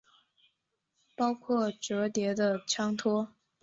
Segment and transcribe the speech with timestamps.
[1.15, 3.35] 包括折叠的枪托。